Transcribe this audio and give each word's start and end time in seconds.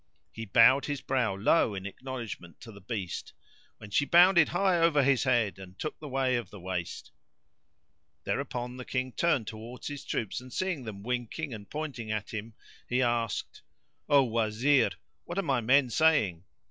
He 0.31 0.45
bowed 0.47 0.85
his 0.85 0.99
brow 0.99 1.35
low 1.35 1.75
in 1.75 1.85
acknowledgment 1.85 2.59
to 2.61 2.71
the 2.71 2.81
beast; 2.81 3.33
when 3.77 3.91
she 3.91 4.03
bounded 4.03 4.49
high 4.49 4.79
over 4.79 5.03
his 5.03 5.25
head 5.25 5.59
and 5.59 5.77
took 5.77 5.99
the 5.99 6.09
way 6.09 6.37
of 6.37 6.49
the 6.49 6.59
waste. 6.59 7.11
Thereupon 8.23 8.77
the 8.77 8.83
King 8.85 9.11
turned 9.11 9.45
towards 9.45 9.89
his 9.89 10.03
troops 10.03 10.41
and 10.41 10.51
seeing 10.51 10.85
them 10.85 11.03
winking 11.03 11.53
and 11.53 11.69
pointing 11.69 12.11
at 12.11 12.33
him, 12.33 12.55
he 12.89 13.03
asked, 13.03 13.61
"O 14.09 14.23
Wazir, 14.23 14.89
what 15.25 15.37
are 15.37 15.43
my 15.43 15.61
men 15.61 15.91
saying?" 15.91 16.45